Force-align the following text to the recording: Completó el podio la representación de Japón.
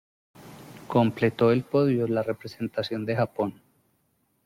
Completó 0.87 1.51
el 1.51 1.61
podio 1.63 2.07
la 2.07 2.23
representación 2.23 3.05
de 3.05 3.15
Japón. 3.17 3.61